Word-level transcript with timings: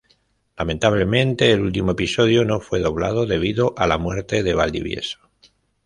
Lamentablemente 0.57 1.51
el 1.51 1.61
último 1.61 1.91
episodio 1.91 2.43
no 2.43 2.59
fue 2.59 2.79
doblado 2.79 3.27
debido 3.27 3.75
a 3.77 3.85
la 3.85 3.99
muerte 3.99 4.41
de 4.41 4.55
Valdivieso. 4.55 5.19